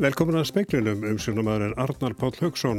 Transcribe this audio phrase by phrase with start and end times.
[0.00, 2.78] Velkomin að speiklinum um sjónumæður Arnar Páll Högsson.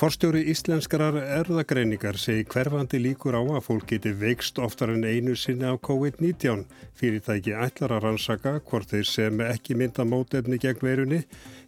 [0.00, 5.68] Forstjóri íslenskarar erðagreiningar segi hverfandi líkur á að fólk geti veikst oftar en einu sinni
[5.68, 6.62] á COVID-19.
[6.96, 11.18] Fyrirtæki ætlar að rannsaka hvort þeir sem ekki mynda mótefni gegn verunni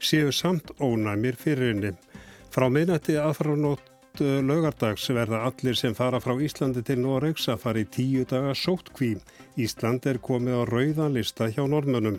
[0.01, 1.93] séu samt ónæmir fyrir henni.
[2.49, 7.91] Frá minnætti aðfrarónótt lögardags verða allir sem fara frá Íslandi til Noregs að fara í
[7.99, 9.13] tíu daga sóttkví.
[9.61, 12.17] Ísland er komið á rauðanlista hjá normönum.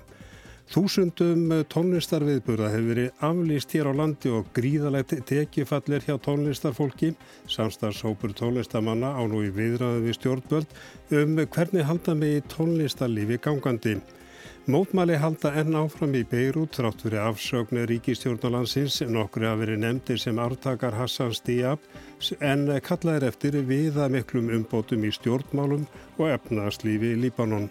[0.68, 7.14] Þúsundum tónlistarviðburða hefur verið aflýst hér á landi og gríðalegt tekifallir hjá tónlistarfólki.
[7.48, 10.76] Samstagshópur tónlistamanna á nú í viðræðu við stjórnböld
[11.22, 13.96] um hvernig halda með tónlistarlífi gangandi.
[14.68, 20.42] Mótmæli halda enn áfram í Beirut þrátt fyrir afsögnir ríkistjórnalansins nokkru að verið nefndir sem
[20.44, 21.80] artakar Hassan Stiab
[22.44, 25.88] en kallaðir eftir viða miklum umbótum í stjórnmálum
[26.18, 27.70] og efnaðslífi í Líbanon.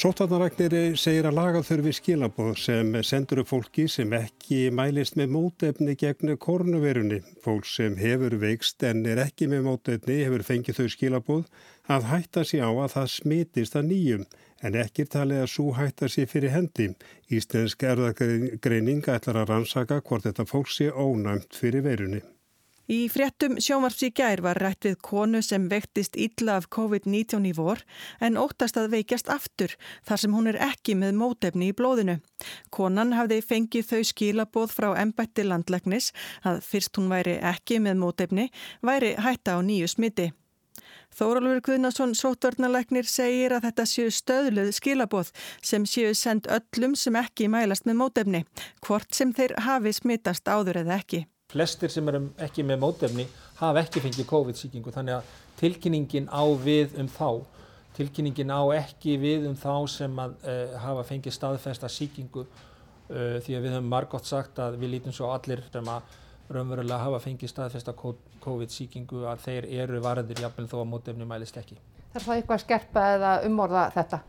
[0.00, 5.92] Sótvarnaræknir segir að laga þurfi skilabóð sem sendur upp fólki sem ekki mælist með mótefni
[6.00, 7.18] gegn korunverunni.
[7.44, 11.44] Fólk sem hefur veikst en er ekki með mótefni hefur fengið þau skilabóð
[11.92, 14.26] að hætta sér á að það smitist að nýjum
[14.64, 16.92] en ekki talið að svo hætta sér fyrir hendi.
[17.28, 22.24] Íslensk erðagreining ætlar að rannsaka hvort þetta fólk sé ónæmt fyrir verunni.
[22.90, 27.52] Í fréttum sjónvarps í gær var rætt við konu sem vektist illa af COVID-19 í
[27.54, 27.84] vor
[28.18, 29.76] en óttast að veikjast aftur
[30.08, 32.18] þar sem hún er ekki með mótefni í blóðinu.
[32.74, 36.10] Konan hafði fengið þau skilaboð frá embætti landlegnis
[36.42, 38.50] að fyrst hún væri ekki með mótefni
[38.82, 40.32] væri hætta á nýju smiti.
[41.14, 45.30] Þórólfur Guðnason sótörnalegnir segir að þetta séu stöðluð skilaboð
[45.62, 48.46] sem séu send öllum sem ekki mælast með mótefni,
[48.82, 53.26] hvort sem þeir hafi smittast áður eða ekki flestir sem eru ekki með mótefni
[53.60, 57.42] hafa ekki fengið COVID-sýkingu þannig að tilkynningin á við um þá,
[57.98, 63.58] tilkynningin á ekki við um þá sem að uh, hafa fengið staðfesta sýkingu uh, því
[63.58, 66.18] að við höfum margótt sagt að við lítum svo allir sem að
[66.50, 71.78] raunverulega hafa fengið staðfesta COVID-sýkingu að þeir eru varðir jafnvel þó að mótefni mælist ekki.
[72.14, 74.22] Þarf það eitthvað að skerpa eða umorða þetta?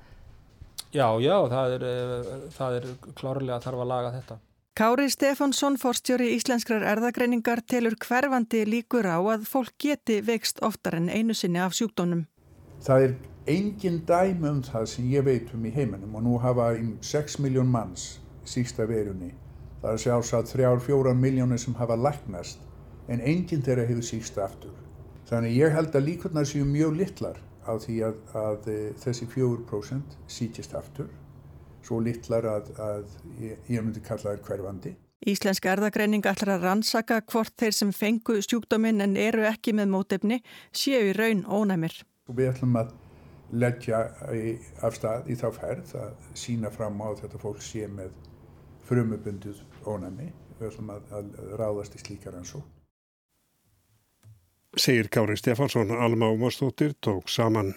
[0.91, 4.41] Já, já, það er, uh, það er klárlega að þarf að laga þetta.
[4.73, 11.09] Kári Stefánsson, forstjóri Íslenskrar erðagreiningar, telur hverfandi líkur á að fólk geti veikst oftar en
[11.11, 12.21] einu sinni af sjúkdónum.
[12.79, 13.15] Það er
[13.51, 17.35] engin dæmi um það sem ég veit um í heiminum og nú hafa um 6
[17.43, 19.33] miljón manns sísta verunni.
[19.81, 22.63] Það er sjálfsagt 3-4 miljónir sem hafa læknast
[23.11, 24.77] en enginn þeirra hefur sísta aftur.
[25.27, 30.15] Þannig ég held að líkurnar séu mjög litlar á því að, að eh, þessi 4%
[30.31, 31.11] sítist aftur
[31.85, 34.93] svo litlar að, að ég, ég myndi kalla það hverfandi.
[35.21, 40.39] Íslensk erðagreining ætlar að rannsaka hvort þeir sem fengu stjúkdóminn en eru ekki með mótefni
[40.73, 41.93] séu í raun ónæmir.
[42.31, 42.95] Við ætlum að
[43.51, 43.99] leggja
[44.81, 48.15] af stað í þá ferð að sína fram á þetta fólk sé með
[48.87, 50.31] frumubunduð ónæmi.
[50.57, 52.63] Við ætlum að, að ráðast í slíkar ansó.
[54.77, 57.73] Segir Kári Stefánsson, Alma Ómarsdóttir tók saman.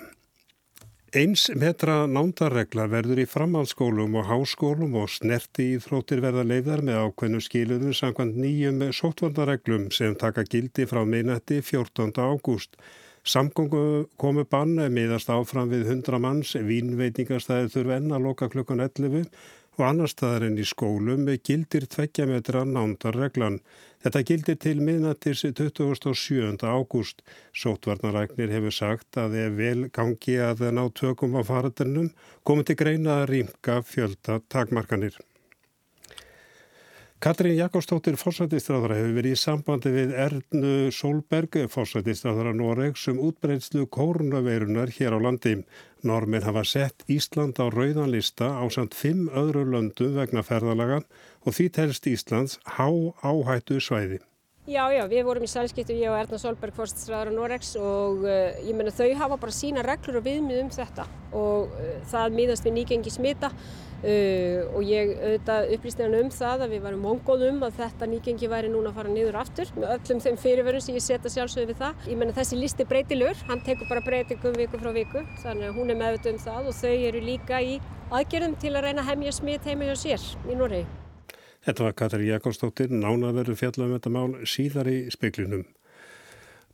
[1.15, 7.05] Eins metra nándarregla verður í framhaldsskólum og háskólum og snerti í þróttir verða leiðar með
[7.05, 12.19] ákveðnu skiluðum samkvæmt nýjum sóttvarnareglum sem taka gildi frá minnætti 14.
[12.19, 12.75] ágúst.
[13.23, 19.31] Samgóngu komu bann meðast áfram við 100 manns, vínveitingastæði þurfa enn að loka klukkan 11
[19.77, 23.61] og annar staðar enn í skólum gildir 2 metra nándarreglan.
[24.05, 26.61] Þetta gildir til miðnattis 27.
[26.63, 27.23] ágúst.
[27.57, 32.13] Sótvarnaræknir hefur sagt að ef vel gangi að ná tökum á faradennum
[32.45, 35.17] komið til greina að rýmka fjölda takmarkanir.
[37.25, 44.93] Katrín Jakobsdóttir fórsættistráðara hefur verið í sambandi við Ernu Solberg, fórsættistráðara Noregs, um útbreynslu kórnaveirunar
[44.93, 45.55] hér á landi.
[46.05, 51.09] Normin hafa sett Ísland á rauðanlista á samt fimm öðru löndu vegna ferðalagan
[51.49, 52.93] og því telst Íslands há
[53.25, 54.21] áhættu svæði.
[54.69, 58.53] Já, já, við vorum í sælskiptu, ég og Erna Solberg, fórststræðar á Noregs og uh,
[58.61, 62.69] ég menna þau hafa bara sína reglur og viðmið um þetta og uh, það miðast
[62.69, 63.53] við nýgengi smita
[64.05, 68.09] uh, og ég auðvitað upplýst hérna um það að við varum mongóð um að þetta
[68.13, 71.73] nýgengi væri núna að fara niður aftur með öllum þeim fyrirverðum sem ég setja sjálfsögðu
[71.73, 72.09] við það.
[72.13, 75.95] Ég menna þessi listi breytilur, hann tekur bara breytingum viku frá viku þannig að hún
[75.95, 77.79] er meðvitað um það og þau eru líka í
[78.15, 80.87] aðgerðum til að reyna að hemja smit heima hjá sér í Noregi.
[81.65, 85.65] Þetta var Katri Jakobsdóttir, nánaverður fjalla um þetta mál síðar í speiklinum.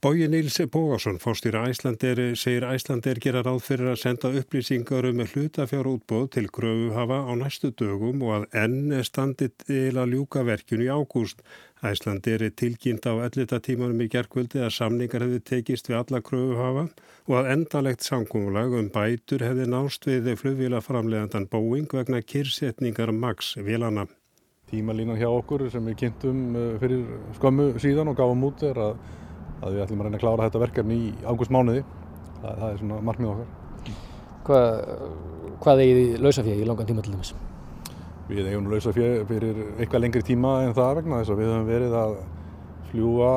[0.00, 5.93] Bóji Níls Bógarsson, fórstýra Æslandir, segir Æslandir gera ráð fyrir að senda upplýsingar um hlutafjára
[5.93, 10.88] útbóð til gröfuhafa á næstu dögum og að enn standi til að ljúka verkjun í
[10.88, 11.44] ágúst.
[11.85, 16.88] Æslandir er tilkynnt á ellita tímanum í gerkvöldi að samningar hefði tekist við alla gröfuhafa
[17.29, 23.53] og að endalegt samkómulag um bætur hefði nást við flugvíla framlegandan Boeing vegna kyrsetningar Max
[23.61, 24.08] Vilana.
[24.70, 27.05] tímalínan hjá okkur sem við kynntum uh, fyrir
[27.37, 28.93] skömmu síðan og gáum út er að,
[29.60, 31.84] að við ætlum að reyna að klára þetta verkefni í águst mánuði.
[32.40, 33.96] Það, það er svona markmið okkar.
[34.46, 34.68] Hvað,
[35.60, 37.34] hvað eigið þið lausafjegi í langan tíma til dæmis?
[38.30, 41.96] Við eigum lausafjegi fyrir eitthvað lengri tíma en það vegna þess að við höfum verið
[42.00, 42.16] að
[42.90, 43.34] fljúa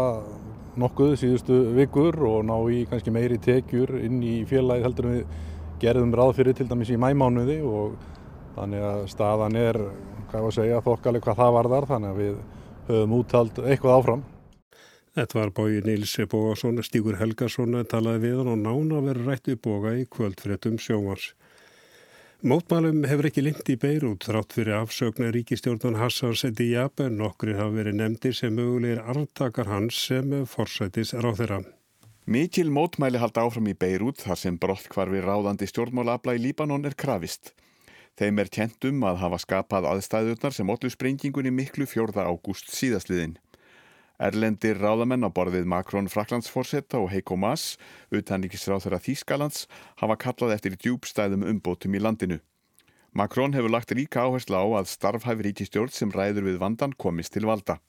[0.83, 5.35] nokkuð síðustu vikur og ná í kannski meiri tekjur inn í félagið heldur en við
[5.83, 7.97] gerðum ráð fyrir til dæmis í mæmánuði og
[8.55, 9.79] þannig að staðan er
[10.31, 12.37] hvað að segja, þokkaleg hvað það varðar þannig að við
[12.87, 14.23] höfum úttalt eitthvað áfram.
[15.13, 19.59] Þetta var bói Níls Bógason, Stígur Helgason talaði við hann og nána verið rætt við
[19.61, 21.27] Bóga í kvöldfréttum sjómars.
[22.41, 27.75] Mótmælum hefur ekki lind í Beirut þrátt fyrir afsögna ríkistjórnan Hassans Diab en okkur hafa
[27.77, 31.61] verið nefndir sem mögulegir artakar hans sem forsætis ráð þeirra.
[32.25, 36.89] Mikil mótmæli halda áfram í Beirut þar sem brott hvar við ráðandi stjórnmálabla í Líbanon
[36.89, 37.53] er krafist.
[38.17, 42.17] Þeim er kjent um að hafa skapað aðstæðurnar sem ollu sprengingunni miklu 4.
[42.17, 43.37] ágúst síðastliðin.
[44.23, 47.73] Erlendir ráðamenn á borðið Makrón Fraklandsforsetta og Heiko Maas,
[48.07, 49.65] utanríkisráð þeirra Þýskalands,
[49.99, 52.37] hafa kallað eftir djúbstæðum umbótum í landinu.
[53.11, 57.49] Makrón hefur lagt ríka áherslu á að starfhæfi ríkistjórn sem ræður við vandan komist til
[57.51, 57.81] valda.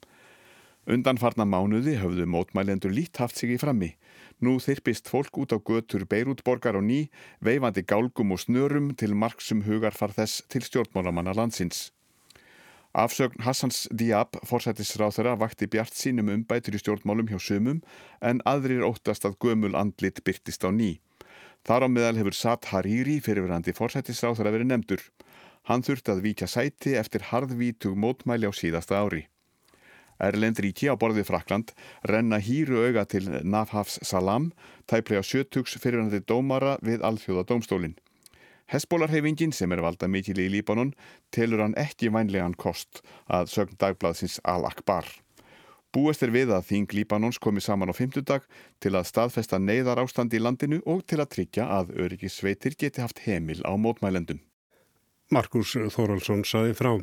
[0.90, 3.94] Undanfarnar mánuði höfðu mótmælendur lít haft sig í frammi.
[4.42, 7.06] Nú þyrpist fólk út á götur Beirútborgar og ný,
[7.38, 11.92] veifandi gálgum og snörum til marksum hugarfar þess til stjórnmálamanna landsins.
[12.94, 17.80] Afsögn Hassans Diab, forsættisráð þeirra, vakti bjart sínum umbætur í stjórnmálum hjá sumum
[18.22, 21.00] en aðrir óttast að gömul andlit byrtist á ný.
[21.66, 25.02] Þar á meðal hefur Sat Hariri fyrirverandi forsættisráð þeirra verið nefndur.
[25.66, 29.24] Hann þurfti að víkja sæti eftir harðvítug mótmæli á síðasta ári.
[30.22, 31.74] Erlend ríki á borðið Frakland
[32.06, 34.52] renna hýru auga til Nafhafs Salam,
[34.86, 37.98] tæplega sjötugs fyrirhandi dómara við alþjóða dómstólinn.
[38.72, 40.94] Hesbólarhefingin sem er valda mikil í Líbanon
[41.34, 45.04] telur hann ekki vænlegan kost að sögn dagbladsins Al-Akbar.
[45.94, 48.48] Búist er við að þing Líbanons komi saman á fymtudag
[48.82, 53.22] til að staðfesta neyðar ástand í landinu og til að tryggja að öryggissveitir geti haft
[53.28, 54.40] heimil á mótmælendum.
[55.30, 56.96] Markus Þóraldsson saði frá.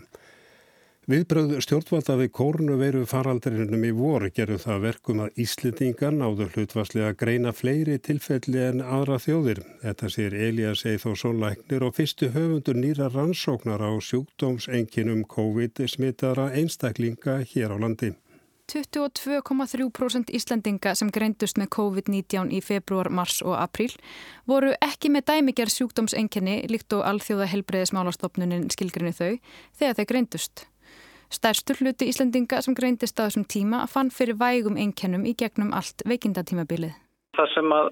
[1.09, 7.17] Viðbröð stjórnvalda við kórnuveiru faraldrinum í voru gerðu það verkum að Íslitingar náðu hlutvarslega að
[7.23, 9.63] greina fleiri tilfelli en aðra þjóðir.
[9.81, 17.73] Þetta sér Elias Eithósson læknir og fyrstu höfundur nýra rannsóknar á sjúkdómsenginum COVID-smittara einstaklinga hér
[17.73, 18.13] á landi.
[18.69, 23.89] 22,3% Íslandinga sem greindust með COVID-19 í februar, mars og april
[24.45, 29.31] voru ekki með dæmiger sjúkdómsenginni líkt og alþjóða helbreyðismálastofnunin skilgrinni þau
[29.81, 30.70] þegar þeir greindust.
[31.31, 36.01] Stærstur hluti Íslandinga sem greindist á þessum tíma fann fyrir vægum einkennum í gegnum allt
[36.09, 36.91] veikindatímabilið.
[37.37, 37.87] Það sem að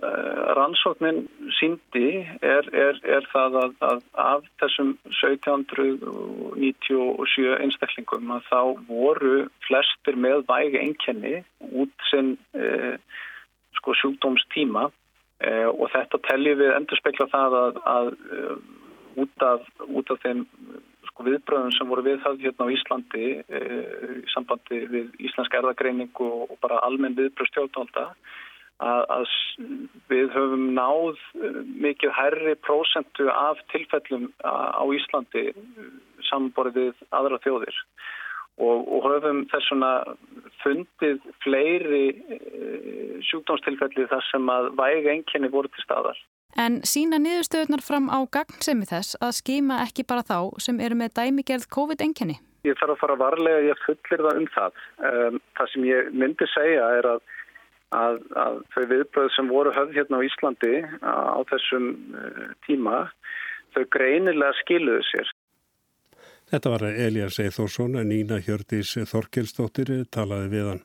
[0.57, 1.19] rannsóknin
[1.55, 2.09] síndi
[2.43, 10.43] er, er, er það að, að af þessum 1797 einstaklingum að þá voru flestir með
[10.49, 11.35] vægi einkenni
[11.71, 12.95] út sinn eh,
[13.79, 14.83] sko, sjúkdómstíma
[15.47, 18.07] eh, og þetta teljum við endur spekla það að, að
[19.23, 20.41] út, af, út af þeim
[21.27, 26.59] viðbröðum sem voru viðhafð hérna á Íslandi eh, í sambandi við Íslensk erðagreining og, og
[26.63, 28.05] bara almenn viðbröð stjórnvalda
[28.79, 29.25] að, að
[30.11, 31.19] við höfum náð
[31.83, 35.49] mikið herri prósentu af tilfellum á Íslandi
[36.29, 37.83] samborið við aðra þjóðir
[38.59, 39.91] og, og höfum þessuna
[40.63, 42.03] fundið fleiri
[43.29, 46.19] sjúkdómstilfelli þar sem að væga enginni voru til staðar.
[46.57, 51.13] En sína niðurstöðunar fram á gagnsemi þess að skima ekki bara þá sem eru með
[51.19, 52.39] dæmigerð COVID-enginni?
[52.67, 54.79] Ég þarf að fara varlega, ég fullir það um það.
[55.59, 57.21] Það sem ég myndi segja er að
[57.89, 61.87] Að, að þau viðbröð sem voru höfð hérna á Íslandi á þessum
[62.67, 62.99] tíma,
[63.73, 65.31] þau greinilega skiluðu sér.
[66.53, 70.83] Þetta var Elias Eithórsson en Nína Hjördis Þorkelsdóttir talaði við hann.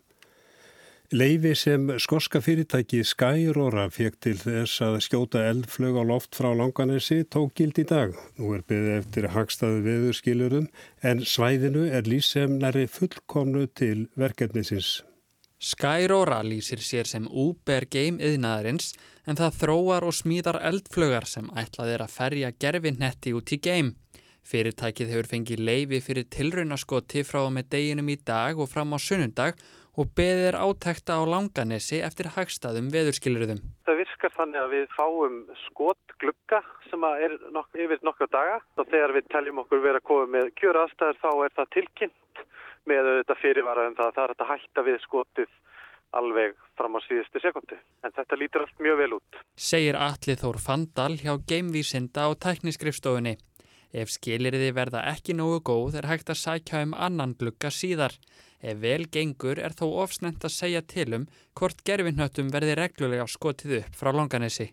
[1.12, 7.26] Leifi sem skoska fyrirtæki Skyrora fekk til þess að skjóta eldflög á loft frá Langanesi
[7.28, 8.14] tók gild í dag.
[8.40, 10.70] Nú er byggðið eftir hagstaðu veðurskilurum
[11.04, 15.02] en svæðinu er lýsem næri fullkomnu til verkefnisins.
[15.60, 18.94] Skyrora lýsir sér sem Uber Game yðnaðarins
[19.28, 23.92] en það þróar og smíðar eldflögar sem ætlað er að ferja gerfinnetti út í game.
[24.44, 29.56] Fyrirtækið hefur fengið leifi fyrir tilraunaskoti frá með deginum í dag og fram á sunnundag
[29.56, 29.83] og
[30.18, 33.60] beðir átækta á langanesi eftir hagstaðum veðurskilurðum.
[33.86, 35.36] Það virkar þannig að við fáum
[35.68, 36.60] skotglugga
[36.90, 40.50] sem er nok yfir nokkra daga og þegar við teljum okkur vera að koma með
[40.58, 42.42] kjöraðstæður þá er það tilkynnt
[42.90, 45.54] með þetta fyrirvara um það að það er að hætta við skotið
[46.14, 47.78] alveg fram á síðustu sekundu.
[48.04, 49.40] En þetta lítur allt mjög vel út.
[49.58, 53.36] Segir Alli Þór Fandal hjá Geimvísinda og tækniskrifstofunni.
[53.94, 58.16] Ef skiliriði verða ekki nógu góð er hægt að sækja um annan glugga síðar.
[58.64, 61.26] Ef vel gengur er þó ofsnend að segja til um
[61.58, 64.70] hvort gerfinnöttum verði reglulega skotið upp frá longanissi.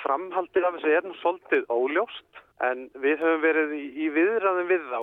[0.00, 4.84] Framhaldið af þessu er nú svolítið óljóst en við höfum verið í, í viðræðum við
[4.92, 5.00] þá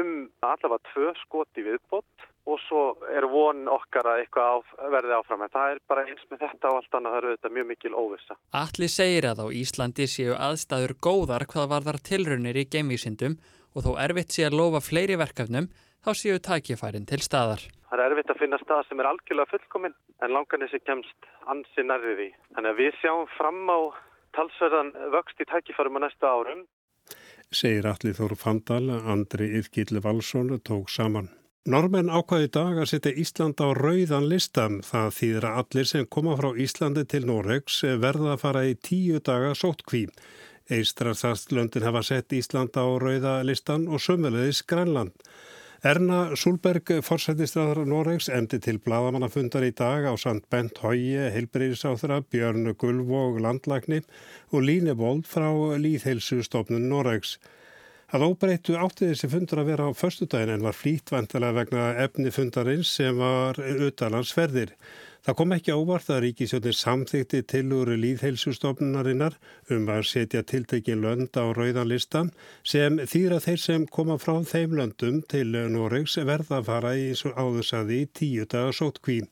[0.00, 0.12] um
[0.46, 2.82] allavega tvö skoti viðbót og svo
[3.12, 4.56] er von okkar að eitthvað á,
[4.96, 7.56] verði áfram en það er bara eins með þetta og allt annað það eru auðvitað
[7.58, 8.38] mjög mikil óvissa.
[8.62, 13.38] Allir segir að á Íslandi séu aðstæður góðar hvað varðar tilraunir í geimvísindum
[13.76, 15.70] og þó erfitt sé að lofa fleiri verkefnum
[16.02, 17.62] þá séu takifærin til staðar.
[17.90, 22.16] Það er erfitt að finna stað sem er algjörlega fullkominn en langanissi kemst ansi nærrið
[22.20, 22.28] því.
[22.56, 23.78] Þannig að við sjáum fram á
[24.36, 26.64] talsverðan vöxt í takifærum á næsta árum.
[27.52, 31.28] Segir allir Þór Fandal, Andri Yrkill Valsson tók saman.
[31.68, 34.80] Normenn ákvaði dag að setja Ísland á rauðan listam.
[34.82, 39.20] Það þýðir að allir sem koma frá Íslandi til Noregs verða að fara í tíu
[39.22, 40.08] daga sóttkví.
[40.72, 45.14] Eistrarsastlöndin hafa sett Ísland á rauða listan og sömulegis Grænland.
[45.82, 52.68] Erna Súlberg, forsættistræðar Noregs, emdi til bladamannafundar í dag á Sant Bent Hói, Heilbreyðisáþra, Björn
[52.78, 53.98] Gulvog, Landlækni
[54.54, 55.48] og Líne Bold frá
[55.82, 57.34] Líðheilsustofnun Noregs.
[58.14, 62.30] Að óbreyttu átti þessi fundur að vera á förstudagin en var flýtt vantilega vegna efni
[62.30, 64.76] fundarins sem var utalansferðir.
[65.22, 69.36] Það kom ekki óvart að ríkisjónin samþykti tilúri líðheilsustofnunarinnar
[69.70, 72.32] um að setja tiltekin lönd á rauðanlistan
[72.66, 77.22] sem þýra þeir sem koma frá þeim löndum til Noregs verða að fara í eins
[77.30, 79.30] og áðursaði í tíu daga sótkvín.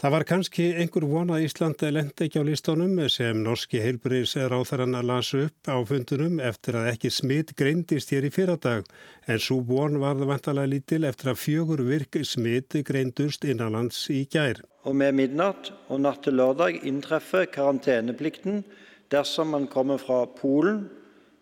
[0.00, 4.56] Það var kannski einhver vona að Íslandi lendi ekki á listónum sem norski heilbriðs á
[4.64, 8.86] þarann að lasa upp á fundunum eftir að ekki smitt greindist hér í fyrradag
[9.28, 14.22] en svo von var það vantalega lítil eftir að fjögur virk smitt greindust innanlands í
[14.32, 14.62] gær.
[14.88, 18.62] Og með midnatt og natt til lørdag inntreffer karanteneplikten
[19.12, 20.86] dersom man kommer fra Polen,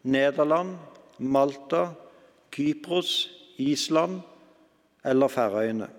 [0.03, 0.75] Nederland,
[1.23, 1.93] Malta,
[2.51, 3.29] Kypros,
[3.63, 4.19] Island
[5.07, 5.93] eller Færøyene.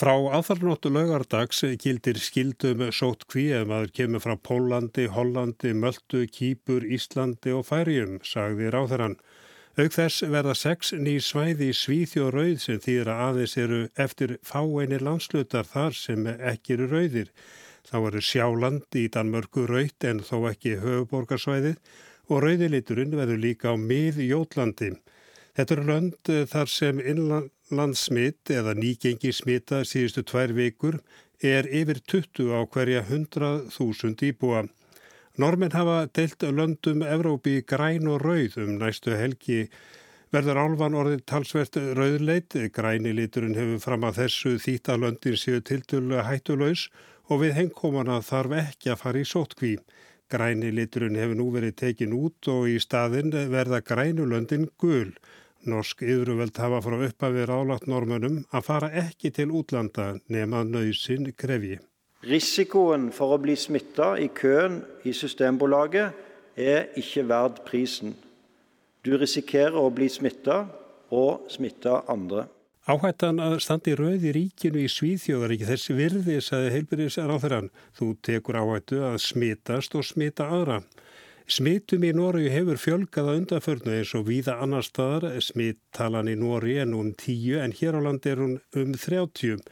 [0.00, 6.86] Frá aðfarnóttu laugardags gildir skildum sótt kví ef maður kemur frá Pólandi, Hollandi, Möldu, Kýpur,
[6.96, 9.18] Íslandi og Færjum, sagði ráþarann.
[9.76, 15.04] Auk þess verða sex ný svæði í Svíþjóð rauð sem þýðra aðeins eru eftir fáeinir
[15.04, 17.28] landslutar þar sem ekki eru rauðir.
[17.84, 21.76] Þá eru Sjáland í Danmörku rauðt en þó ekki höfuborgarsvæðið
[22.32, 24.94] og rauðiliturinn verður líka á mið Jótlandi.
[25.60, 31.00] Þetta eru lönd þar sem innland landsmitt eða nýgengi smita síðustu tvær vikur
[31.40, 34.66] er yfir 20 á hverja 100.000 íbúa.
[35.40, 39.68] Normin hafa deilt löndum Evrópi græn og rauð um næstu helgi.
[40.30, 46.20] Verður álvan orðin talsvert rauðleit, græni liturinn hefur fram að þessu þýta löndin séu tiltölu
[46.26, 46.88] hættulös
[47.30, 49.72] og við hengkomana þarf ekki að fara í sótkví.
[50.30, 55.14] Græni liturinn hefur nú verið tekin út og í staðin verða grænulöndin gul.
[55.68, 61.76] Norsk yfirvöld hafa frá upphafi rálagt normönum að fara ekki til útlanda nema nöysinn krefji.
[62.24, 68.14] Risikoen for å bli smitta i køen i Systembolaget er ikke verd prisen.
[69.04, 70.62] Du risikerer å bli smitta
[71.10, 72.46] og smitta andre.
[72.88, 77.70] Áhættan að standi rauð í ríkinu í Svíþjóðar ekki þessi virði, saði heilbyrðis að ráþurann.
[77.96, 80.80] Þú tekur áhættu að smittast og smitta aðra.
[81.50, 85.32] Smittum í Nóri hefur fjölgað að undanförnu eins og víða annar staðar.
[85.42, 89.64] Smittalan í Nóri er nú um 10 en hér á land er hún um 30.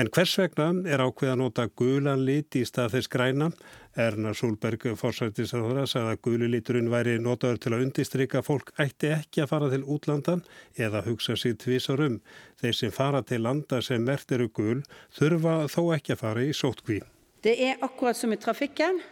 [0.00, 3.50] En hvers vegna er ákveð að nota gulan lit í stað þess græna?
[3.98, 9.52] Erna Solberg fórsættisáðra sagði að guliliturinn væri notaður til að undistrykka fólk ætti ekki að
[9.52, 10.46] fara til útlandan
[10.80, 12.22] eða hugsa sér tvísarum.
[12.62, 14.80] Þeir sem fara til landa sem mert eru gul
[15.20, 17.02] þurfa þó ekki að fara í sótkví.
[17.44, 19.02] Det er akkurat som i trafikken.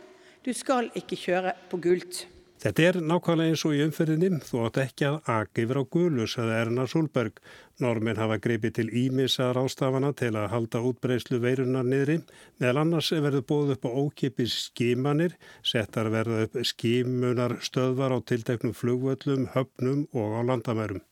[0.46, 2.20] Du skal ikke kjøre på gult.
[2.62, 6.26] Þetta er nákvæmlega eins og í umferðinni, þú átt ekki að aka yfir á gulu,
[6.30, 7.40] saði Erna Solberg.
[7.82, 12.20] Normin hafa greipið til ímissa rástafana til að halda útbreyslu veirunar niðri.
[12.62, 15.34] Meðal annars verður bóð upp á ókipis skimanir,
[15.66, 21.02] settar verða upp skimunar stöðvar á tilteknum flugvöllum, höfnum og á landamærum.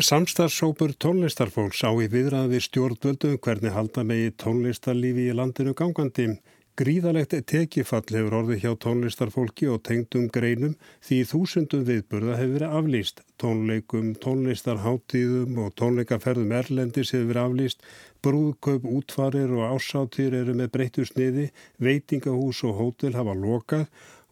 [0.00, 6.38] Samstarfsópur tónlistarfólks á í viðræði stjórnvöldum hvernig halda megi tónlistarlífi í landinu gangandi.
[6.80, 10.72] Gríðalegt tekifall hefur orðið hjá tónlistarfólki og tengdum greinum
[11.04, 13.20] því þúsundum viðburða hefur verið aflýst.
[13.42, 17.84] Tónleikum, tónlistarháttíðum og tónleikaferðum erlendis hefur verið aflýst.
[18.24, 23.84] Brúðkaup, útfarir og ásáttir eru með breyttu sniði, veitingahús og hótel hafa lokað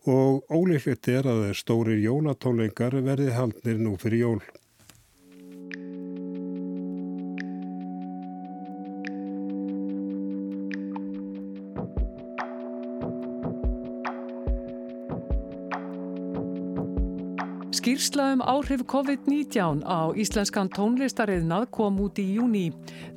[0.08, 4.42] og ólíklegt er að stórir jólatónleikar verði haldnir nú fyrir jól.
[17.98, 22.68] Skýrsla um áhrif COVID-19 á íslenskan tónlistariðnað kom út í júni.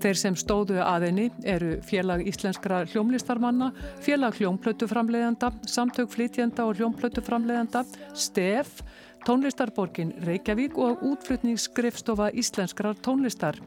[0.01, 3.67] Þeir sem stóðu aðeinni eru félag íslenskra hljómlistarmanna,
[4.01, 7.85] félag hljómplötuframleðanda, samtök flytjenda og hljómplötuframleðanda,
[8.17, 8.81] STEF,
[9.25, 13.60] tónlistarborgin Reykjavík og útflutningsskrifstofa íslenskrar tónlistar.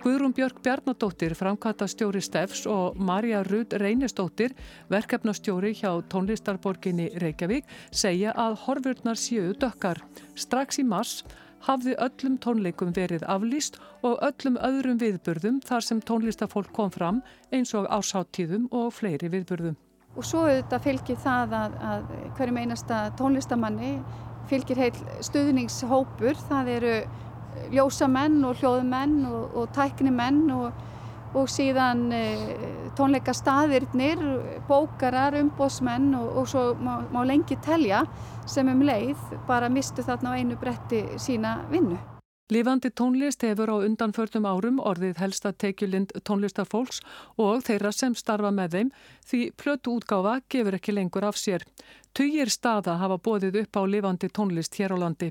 [0.00, 4.54] Guðrún Björk Bjarnadóttir, framkvæmtastjóri Steffs og Marja Rudd Reynistóttir,
[4.88, 10.00] verkefnastjóri hjá tónlistarborginni Reykjavík, segja að horfurnar séu dökkar.
[10.34, 11.20] Strax í mars
[11.66, 17.20] hafði öllum tónleikum verið aflýst og öllum öðrum viðburðum þar sem tónlistafólk kom fram
[17.52, 19.76] eins og ásáttíðum og fleiri viðburðum.
[20.16, 23.92] Og svo auðvitað fylgir það að, að hverjum einasta tónlistamanni
[24.48, 26.38] fylgir heil stuðningshópur.
[26.48, 26.94] Það eru
[27.74, 30.84] ljósamenn og hljóðmenn og, og tæknimenn og,
[31.36, 32.22] og síðan e,
[32.98, 34.22] tónleikastaðirnir,
[34.68, 38.04] bókarar, umbósmenn og, og svo má, má lengi telja
[38.50, 39.18] sem um leið
[39.48, 41.98] bara mistu þarna á einu bretti sína vinnu.
[42.50, 46.98] Lifandi tónlist hefur á undanförnum árum orðið helsta tekjulind tónlistarfólks
[47.38, 48.90] og þeirra sem starfa með þeim
[49.30, 51.62] því plötu útgáfa gefur ekki lengur af sér.
[52.16, 55.30] Tugir staða hafa bóðið upp á lifandi tónlist hér á landi.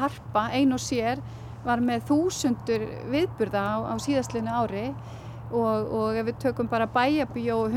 [0.00, 1.20] Harpa ein og sér
[1.66, 4.86] var með þúsundur viðburða á, á síðastlinu ári
[5.52, 7.76] og, og ef við tökum bara bæjabíu og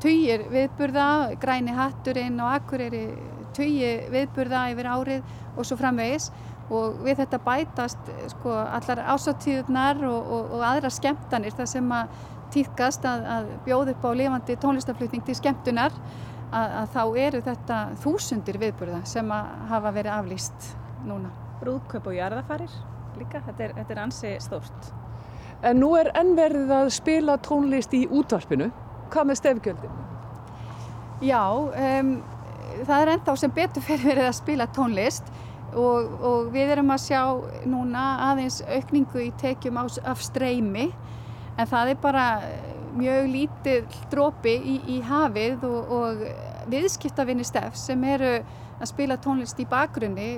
[0.00, 3.06] tugir viðburða, græni hatturinn og akkurýri
[3.56, 6.30] tugir viðburða yfir árið og svo framvegis
[6.70, 12.16] og við þetta bætast sko, allar ásáttíðunar og, og, og aðra skemmtanir þar sem að
[12.54, 15.94] týðkast að, að bjóð upp á lifandi tónlistaflutning til skemmtunar
[16.50, 20.74] að, að þá eru þetta þúsundir viðburða sem að hafa verið aflýst
[21.06, 21.32] núna.
[21.60, 22.76] Brúðköp og jarðafarir?
[23.20, 24.90] líka, þetta er, þetta er ansi stórt.
[25.64, 28.68] En nú er ennverðið að spila tónlist í útvarpinu.
[29.12, 29.98] Hvað með stefgjöldin?
[31.24, 32.12] Já, um,
[32.84, 35.30] það er ennþá sem betur fyrir verið að spila tónlist
[35.72, 37.22] og, og við erum að sjá
[37.68, 40.90] núna aðeins aukningu í tekjum á, af streymi
[41.56, 42.26] en það er bara
[42.96, 46.22] mjög lítið drópi í, í hafið og, og
[46.70, 48.32] viðskiptavinni stef sem eru
[48.76, 50.30] að spila tónlist í bakgrunni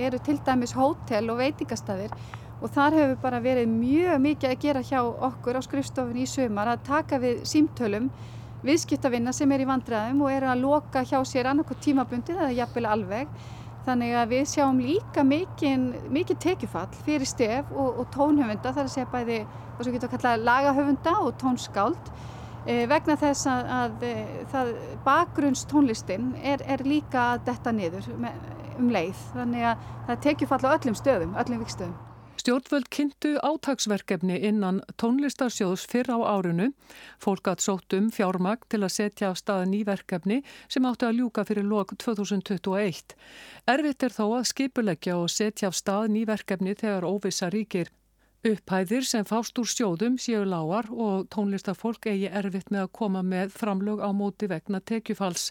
[0.00, 2.14] eru til dæmis hótel og veitingastæðir
[2.60, 6.70] og þar hefur bara verið mjög mikið að gera hjá okkur á skrifstofunni í sömar
[6.72, 8.08] að taka við símtölum
[8.64, 12.86] viðskiptavinna sem er í vandræðum og eru að loka hjá sér annarkoð tímabundið eða jafnvel
[12.88, 13.34] alveg.
[13.84, 19.10] Þannig að við sjáum líka mikið, tekjufall fyrir stef og, og tónhöfunda þar að segja
[19.12, 19.42] bæði
[19.74, 22.12] hvað sem getur að kalla lagahöfunda og tónskáld
[22.64, 24.08] vegna þess að, að,
[24.60, 24.72] að
[25.04, 29.20] bakgrunnstónlistin er, er líka að detta niður um leið.
[29.36, 31.94] Þannig að það tekju falla öllum stöðum, öllum vikstöðum.
[32.44, 36.72] Stjórnvöld kynntu átagsverkefni innan tónlistarsjóðs fyrr á árunu.
[37.22, 41.46] Fólk að sótt um fjármagn til að setja á staða nýverkefni sem áttu að ljúka
[41.48, 43.14] fyrir lok 2021.
[43.64, 47.88] Erfitt er þó að skipuleggja og setja á stað nýverkefni þegar óvisa ríkir.
[48.44, 53.54] Upphæðir sem fást úr sjóðum séu lágar og tónlistafólk eigi erfitt með að koma með
[53.56, 55.46] framlög á móti vegna tekjufalls.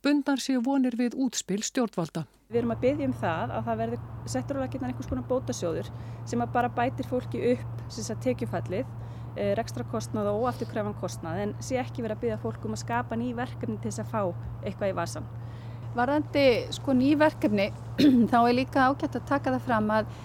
[0.00, 2.22] Bundnar séu vonir við útspil stjórnvalda.
[2.48, 5.90] Við erum að byggja um það að það verður settur á laginnar einhvers konar bótasjóður
[6.30, 8.96] sem að bara bætir fólki upp sem tekjufallið,
[9.36, 13.20] eh, rekstrakostnað og afturkræfan kostnað en sé ekki verið að byggja fólk um að skapa
[13.20, 14.22] ný verkefni til þess að fá
[14.64, 15.28] eitthvað í vasan.
[16.00, 17.68] Varðandi sko ný verkefni
[18.32, 20.18] þá er líka ágætt að taka það fram að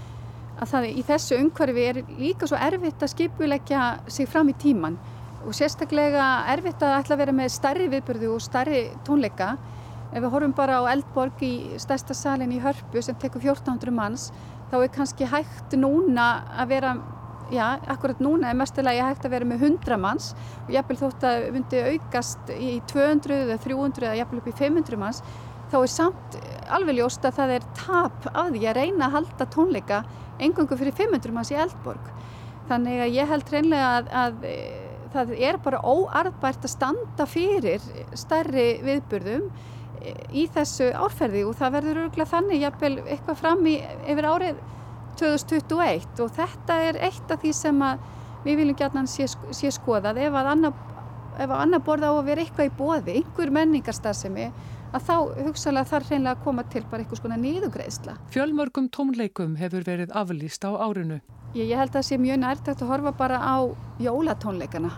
[0.62, 4.98] að það í þessu umhverfi er líka svo erfitt að skipuleggja sig fram í tíman
[5.44, 9.56] og sérstaklega erfitt að ætla að vera með starri viðbörðu og starri tónleika.
[10.14, 14.30] Ef við horfum bara á Eldborg í stærsta salin í Hörpu sem tekur 1400 manns
[14.72, 16.28] þá er kannski hægt núna
[16.62, 16.92] að vera,
[17.54, 20.32] já, akkurat núna er mestilegi hægt að vera með 100 manns
[20.64, 25.02] og jafnvel þótt að myndi aukast í 200 eða 300 eða jafnvel upp í 500
[25.02, 25.24] manns
[25.74, 26.36] þá er samt
[26.74, 30.04] alveg ljóst að það er tap af því að reyna að halda tónleika
[30.44, 32.10] engungu fyrir 500 manns í Eldborg.
[32.70, 34.54] Þannig að ég held reynlega að, að e,
[35.14, 41.44] það er bara óarðbært að standa fyrir stærri viðburðum e, í þessu árferði.
[41.50, 43.76] Og það verður örgulega þannig jafnvel eitthvað fram í
[44.14, 44.64] yfir árið
[45.20, 47.86] 2021 og þetta er eitt af því sem
[48.44, 50.22] við viljum gætna sé, sé skoðað.
[50.28, 50.78] Ef að annar,
[51.38, 54.48] ef að annar borða á að vera eitthvað í bóði, einhver menningarstarfsemi
[54.94, 55.16] að þá
[55.48, 58.18] hugsalega þarf reynilega að koma til bara einhvers konar nýðugreðsla.
[58.34, 61.20] Fjölmörgum tónleikum hefur verið aflýst á árinu.
[61.54, 63.58] Ég, ég held að það sé mjög nærtægt að horfa bara á
[64.02, 64.92] jólatónleikana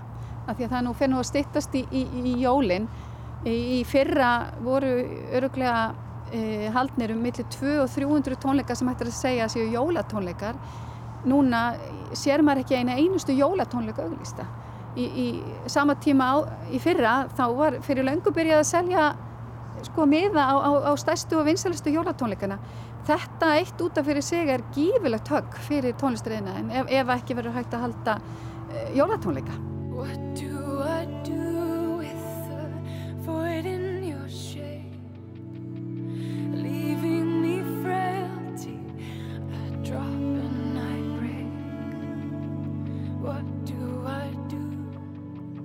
[0.46, 2.90] af því að það nú nú að stittast í, í, í jólinn.
[3.46, 4.32] Í, í fyrra
[4.64, 4.92] voru
[5.38, 5.94] öruglega
[6.34, 10.60] e, haldnir um millir 200 og 300 tónleika sem hættir að segja að séu jólatónleikar.
[11.26, 11.64] Núna
[12.14, 14.46] sér maður ekki eina einustu jólatónleika auglýsta.
[14.96, 15.28] Í
[15.68, 16.36] sama tíma á,
[16.72, 19.08] í fyrra þá var fyrir löngu byrjað að selja
[19.84, 22.58] sko miða á, á, á stærstu og vinsalistu jólatónleikana.
[23.06, 27.38] Þetta eitt út af fyrir sig er gífilegt högg fyrir tónlistriðina en ef, ef ekki
[27.38, 29.60] verður hægt að halda uh, jólatónleika.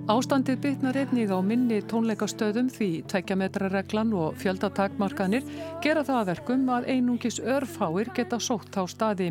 [0.09, 5.45] Ástandið bytnar einnig á minni tónleikastöðum því tveikjametrareglan og fjöldatakmarkanir
[5.83, 9.29] gera það að verkum að einungis örfáir geta sótt á staði.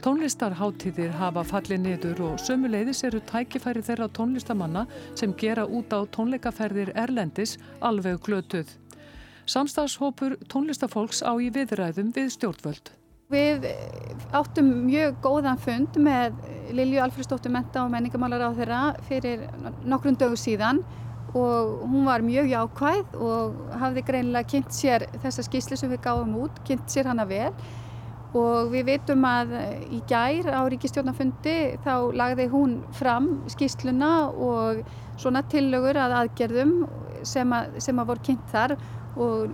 [0.00, 6.94] Tónlistarháttíðir hafa fallið niður og sömuleiðis eru tækifæri þeirra tónlistamanna sem gera út á tónleikaferðir
[6.96, 8.70] Erlendis alveg glötuð.
[9.44, 12.97] Samstagshópur tónlistafólks á í viðræðum við stjórnvöld.
[13.28, 13.66] Við
[14.32, 16.38] áttum mjög góðan fund með
[16.72, 19.42] Lilju Alfredsdóttur menta og menningamálar á þeirra fyrir
[19.84, 20.80] nokkrum dögu síðan
[21.36, 26.32] og hún var mjög jákvæð og hafði greinilega kynnt sér þessa skýsli sem við gáum
[26.40, 27.52] út, kynnt sér hana vel.
[28.32, 29.52] Og við veitum að
[29.92, 34.80] í gær á ríkistjórnafundi þá lagði hún fram skýsluna og
[35.20, 36.78] svona tillögur að aðgerðum
[37.28, 38.78] sem að, sem að voru kynnt þar.
[38.78, 38.97] og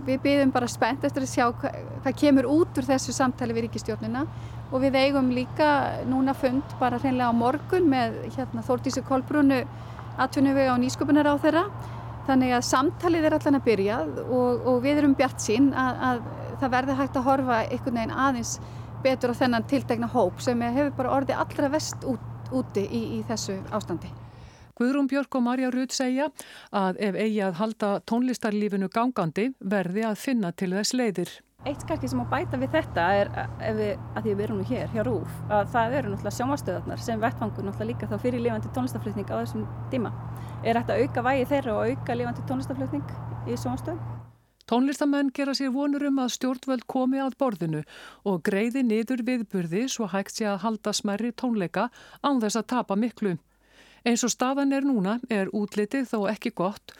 [0.05, 3.67] við byrjum bara spennt eftir að sjá hvað, hvað kemur út úr þessu samtali við
[3.67, 4.25] ríkistjórnina
[4.71, 5.67] og við eigum líka
[6.09, 9.61] núna fund bara hreinlega á morgun með hérna, Þórtísu Kolbrúnu
[10.21, 11.65] atvinnuvega og nýsköpunar á þeirra
[12.25, 16.25] þannig að samtalið er allan að byrja og, og við erum bjart sín að, að
[16.61, 18.57] það verði hægt að horfa einhvern veginn aðeins
[19.05, 23.25] betur á þennan tiltegna hóp sem hefur bara orðið allra vest út, úti í, í
[23.29, 24.09] þessu ástandi.
[24.75, 26.29] Guðrún Björk og Marja Rudd segja
[26.75, 31.31] að ef eigi að halda tónlistarlífinu gangandi verði að finna til þess leiðir.
[31.65, 34.65] Eitt kannski sem að bæta við þetta er að, við, að því við erum nú
[34.69, 38.73] hér hjá Rúf að það eru náttúrulega sjónvastöðarnar sem vettfangur náttúrulega líka þá fyrir lifandi
[38.75, 40.11] tónlistarflutning á þessum tíma.
[40.61, 43.15] Er þetta auka vægi þeirra og auka lifandi tónlistarflutning
[43.47, 44.03] í sjónvastöðum?
[44.69, 47.81] Tónlistamenn gera sér vonur um að stjórnvöld komi að borðinu
[48.27, 51.87] og greiði niður viðburði svo hægt sé að halda smerri tónleika
[52.21, 53.37] án þess að tapa miklu.
[54.05, 56.91] Eins og staðan er núna er útlitið þó ekki gott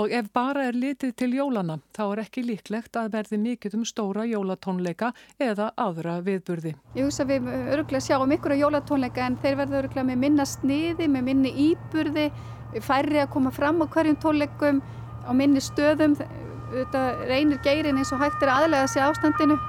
[0.00, 3.84] og ef bara er litið til jólana þá er ekki líklegt að verði mikið um
[3.84, 6.72] stóra jólatónleika eða aðra viðburði.
[6.96, 11.12] Ég hugsa við öruglega sjáum ykkur á jólatónleika en þeir verða öruglega með minna sniði,
[11.12, 12.26] með minni íburði,
[12.80, 14.80] færri að koma fram á hverjum tónleikum,
[15.28, 16.16] á minni stöðum.
[16.72, 19.60] Þetta reynir geirin eins og hægt er aðlega að sé ástandinu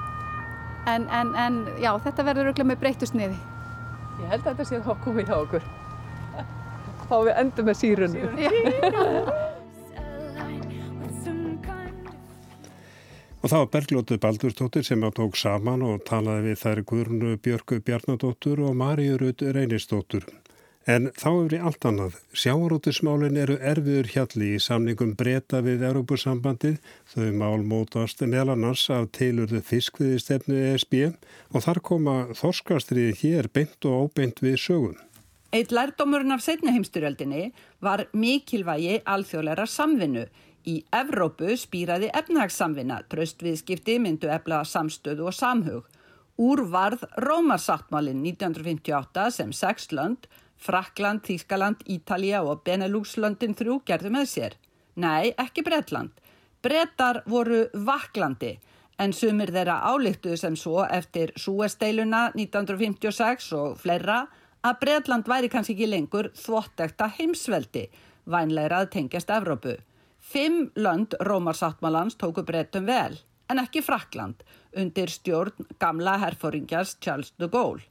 [0.88, 3.36] en, en, en já, þetta verður öruglega með breyttu sniði.
[4.22, 5.74] Ég held að þetta sé þá komið hjá okkur
[7.10, 9.44] þá við endum með sírunum.
[13.46, 17.78] Og það var Berglótið Baldurstóttir sem á tók saman og talaði við þær Guðrunu Björgu
[17.86, 20.26] Bjarnadóttur og Maríurud Reynistóttur.
[20.86, 22.18] En þá er við allt annað.
[22.42, 26.76] Sjáarútismálin eru erfiður hjalli í samningum breyta við Európusambandið.
[27.10, 31.00] Þau mál mótast meðlannars af teilurðu fiskviðistefnu ESB
[31.54, 34.98] og þar koma þorskastriði hér beint og óbeint við sögum.
[35.56, 37.46] Eitt lærdómurinn af setniheimsturöldinni
[37.80, 40.26] var mikilvægi alþjóðleira samvinnu.
[40.68, 45.86] Í Evrópu spýraði efnahagssamvinna, tröstviðskipti myndu eflaða samstöðu og samhug.
[46.36, 50.28] Úr varð Rómarsáttmálinn 1958 sem sex lönd,
[50.60, 54.60] Frakland, Þískaland, Ítalija og Benelúkslöndin þrjú gerðu með sér.
[54.96, 56.12] Nei, ekki Bretland.
[56.60, 58.58] Bretar voru vaklandi
[59.00, 64.26] en sumir þeirra álíktuðu sem svo eftir Súesteiluna 1956 og fleira
[64.64, 67.86] að Breitland væri kannski ekki lengur þvottekta heimsveldi,
[68.24, 69.76] vænleira að tengjast Evrópu.
[70.18, 73.18] Fimm lönd Rómarsáttmálans tóku Breitum vel,
[73.50, 74.42] en ekki Frakland,
[74.76, 77.86] undir stjórn gamla herfóringjars Charles de Gaulle.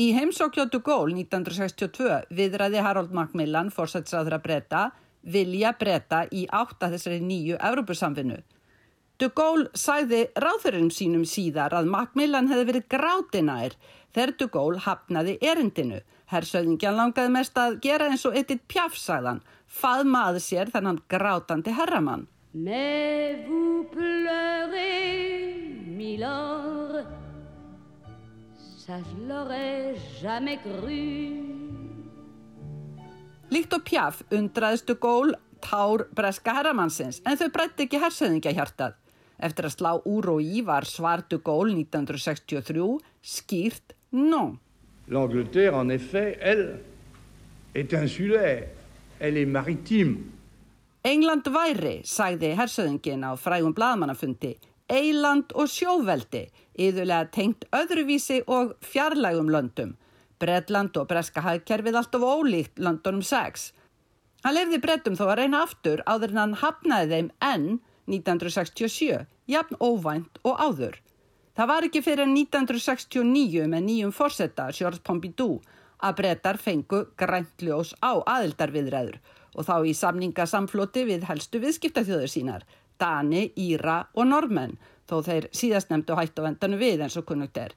[0.00, 4.86] Í heimsókjá de Gaulle 1962 viðræði Harold Macmillan, fórsætsraðra breyta,
[5.22, 8.40] vilja breyta í átta þessari nýju Evrópusamfinu.
[9.22, 13.74] De Gaulle sæði ráðurinn sínum síðar að Macmillan hefði verið grátinær
[14.10, 16.00] þegar de Gaulle hafnaði erindinu.
[16.32, 19.38] Hersauðingjan langaði mest að gera eins og eitt pjafsagðan,
[19.70, 22.24] faðmaði sér þennan grátandi herramann.
[22.52, 27.06] Mais vous pleurez, milord,
[28.82, 30.98] ça je l'aurais jamais cru.
[33.54, 38.98] Líkt og pjaf undraðistu gól tár breska herramannsins en þau breytti ekki hersauðingja hjartað.
[39.42, 42.86] Eftir að slá úr og í var svartu gól 1963
[43.22, 44.58] skýrt non.
[45.10, 46.78] L'Angleterre, en effet, elle,
[47.74, 48.68] est insulaire,
[49.18, 50.30] elle est maritime.
[51.02, 54.52] England væri, sagði hersauðingin á frægum bladmannafundi,
[54.86, 56.44] eiland og sjóveldi,
[56.78, 59.96] yðurlega tengt öðruvísi og fjarlægum löndum.
[60.38, 63.72] Bredland og breska hagkerfið alltaf ólíkt löndunum 6.
[64.42, 67.66] Hann lefði brettum þó að reyna aftur áður en hann hafnaði þeim enn
[68.10, 69.20] 1967,
[69.52, 70.96] jafn óvænt og áður.
[71.52, 75.60] Það var ekki fyrir 1969 með nýjum fórsetta George Pompidou
[76.02, 79.18] að brettar fengu græntljós á aðildarviðræður
[79.52, 82.64] og þá í samningasamfloti við helstu viðskiptaþjóður sínar,
[82.96, 87.60] Dani, Íra og Normenn, þó þeir síðast nefndu hætt á vendanu við eins og kunnugt
[87.60, 87.74] er.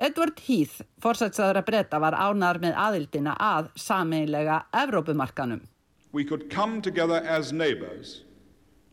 [0.00, 5.66] Edward Heath, fórsætsaður að breyta, var ánar með aðildina að sameinlega Evrópumarkanum.
[6.12, 8.22] We could come together as neighbors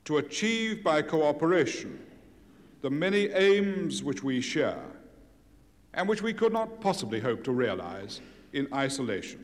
[0.04, 2.07] to achieve by cooperation
[2.82, 4.86] the many aims which we share
[5.94, 8.22] and which we could not possibly hope to realize
[8.54, 9.40] in isolation.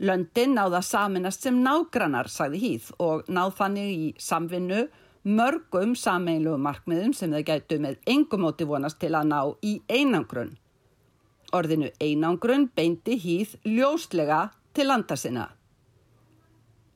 [0.00, 4.86] Löndin náða saminast sem nágrannar, sagði Heath, og náð þannig í samvinnu
[5.28, 10.54] mörgum sameinlegu markmiðum sem þeir gætu með engumóti vonast til að ná í einangrunn.
[11.52, 15.50] Orðinu einangrun beinti hýð ljóslega til landa sinna.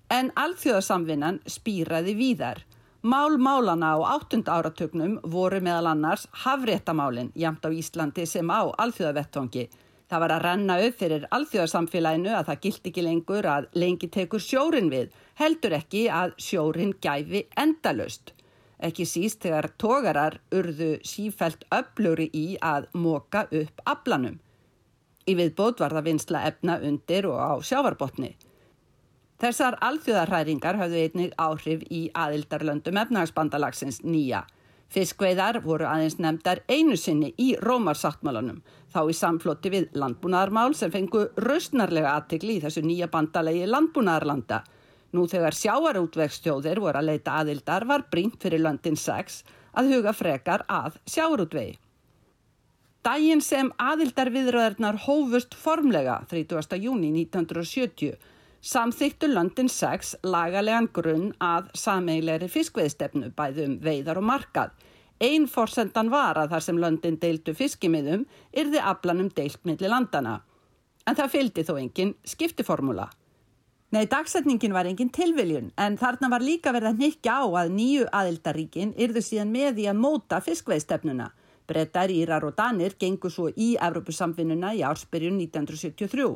[0.08, 2.62] En alþjóðasamvinnan spýraði víðar.
[3.04, 9.64] Mál málana á áttund áratögnum voru meðal annars hafréttamálinn jamt á Íslandi sem á alþjóðavettvangi.
[10.08, 14.40] Það var að renna upp fyrir alþjóðasamfélaginu að það gilt ekki lengur að lengi tekur
[14.40, 18.32] sjórin við, heldur ekki að sjórin gæfi endalust.
[18.80, 24.40] Ekki síst þegar tógarar urðu sífælt öfluri í að móka upp aflanum.
[25.28, 28.32] Í viðbót var það vinsla efna undir og á sjávarbotni.
[29.42, 34.44] Þessar alþjóðarhæringar hafðu einnig áhrif í aðildarlöndum efnagsbandalagsins nýja.
[34.94, 38.60] Fiskveiðar voru aðeins nefndar einu sinni í Rómarsáttmálunum,
[38.94, 44.60] þá í samfloti við landbúnaðarmál sem fengu raustnarlega aðtikli í þessu nýja bandalegi landbúnaðarlanda.
[45.14, 49.40] Nú þegar sjáarútvegsstjóðir voru að leita aðildar var brínt fyrir löndin 6
[49.74, 51.74] að huga frekar að sjáarútvegi.
[53.04, 56.78] Dægin sem aðildarviðröðarnar hófust formlega 30.
[56.80, 58.14] júni 1970
[58.64, 64.70] samþýttu London 6 lagalegan grunn að sameilegri fiskveiðstefnu bæðum veiðar og markað.
[65.20, 68.24] Einn forsendan var að þar sem London deildu fiskimiðum
[68.56, 70.38] yrði aflanum deilt millir landana.
[71.04, 73.10] En það fylgdi þó engin skiptiformula.
[73.92, 78.08] Nei, dagsetningin var engin tilviljun en þarna var líka verið að nikja á að nýju
[78.10, 81.28] aðildaríkin yrðu síðan með í að móta fiskveiðstefnuna.
[81.68, 86.32] Brettar, Írar og Danir gengur svo í Evrópusamfinnuna í ársbyrjun 1973.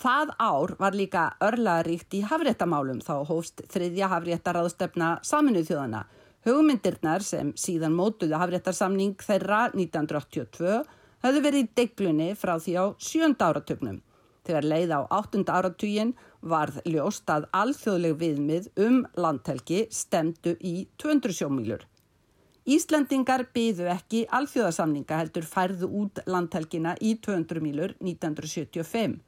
[0.00, 6.02] Það ár var líka örlaðaríkt í hafréttamálum þá hófst þriðja hafréttaráðstefna saminuð þjóðana.
[6.44, 10.82] Hugmyndirnar sem síðan mótuðu hafréttarsamning þeirra 1982
[11.24, 14.02] höfðu verið í deglunni frá því á sjönda áratögnum.
[14.44, 16.12] Þegar leið á áttunda áratugin
[16.44, 21.86] varð ljóst að alþjóðleg viðmið um landhelgi stemdu í 200 sjómílur.
[22.64, 29.22] Íslandingar byðu ekki alþjóðasamninga heldur færðu út landhelgina í 200 mílur 1975.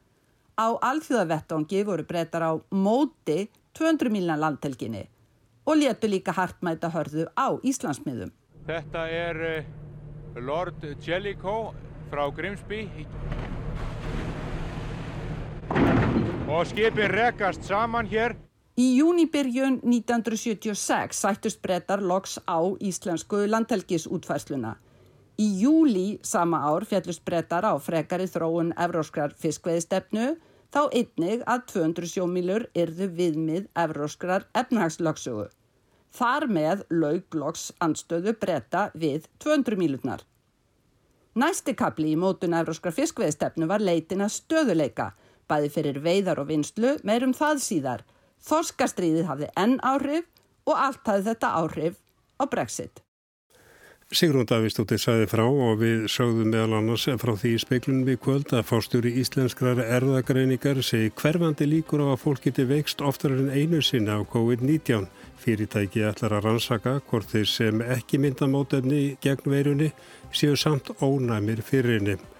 [0.57, 3.43] Á alþjóðavettongi voru breytar á móti
[3.77, 5.03] 200 mílna landhelginni
[5.69, 8.31] og letu líka hartmæta hörðu á Íslandsmiðum.
[8.65, 9.67] Þetta er eh,
[10.41, 11.75] Lord Jellicoe
[12.09, 12.87] frá Grimsby
[16.47, 18.33] og skipin rekast saman hér
[18.77, 24.75] Í júnibyrjun 1976 sættust breytar loks á íslensku landhelgisútfærsluna.
[25.37, 30.35] Í júli sama ár fjallust breytar á frekari þróun evróskrar fiskveiðstefnu
[30.73, 35.47] þá einnig að 200 sjómílur yrðu viðmið evróskrar efnahagslöksugu.
[36.17, 40.23] Þar með laug loks anstöðu breyta við 200 mílurnar.
[41.37, 45.11] Næsti kapli í mótun evróskrar fiskveiðstefnu var leitin að stöðuleika,
[45.47, 48.05] bæði fyrir veiðar og vinslu meirum það síðar.
[48.47, 50.25] Þorskastriðið hafði enn áhrif
[50.65, 51.99] og allt hafði þetta áhrif
[52.41, 53.06] á Brexit.
[54.07, 58.53] Sigrún Davísdóttir sagði frá og við sögðum meðal annars frá því í speiklunum við kvöld
[58.55, 63.81] að fórstjóri íslenskrar erðagreiningar segi hverfandi líkur á að fólk geti veikst oftar en einu
[63.83, 65.09] sinna á COVID-19.
[65.43, 69.91] Fyrirtæki ætlar að rannsaka hvort þeir sem ekki mynda mótefni gegn veirunni
[70.31, 72.36] séu samt ónæmir fyrir henni.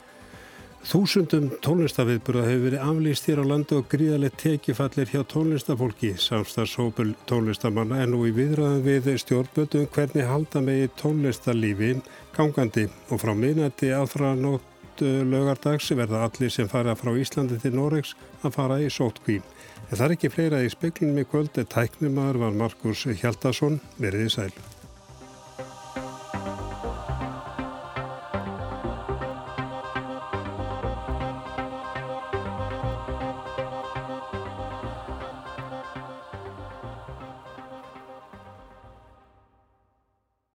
[0.88, 6.13] Þúsundum tónlistaviðburða hefur verið aflýst hér á landu og gríðalegt tekifallir hjá tónlistafólki.
[6.15, 11.89] Samstagshópul tónlistamanna er nú í viðræðan við stjórnböldum hvernig halda megi tónlistarlífi
[12.38, 18.15] gangandi og frá minnati aðfra nótt lögardags verða allir sem fara frá Íslandi til Noregs
[18.47, 19.41] að fara í sótkví.
[19.89, 24.77] En það er ekki fleira í speklunum í kvöld, tæknumar var Markus Hjaldarsson, veriði sæl.